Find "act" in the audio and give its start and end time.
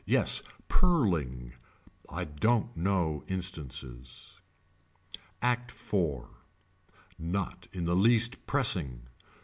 5.43-5.69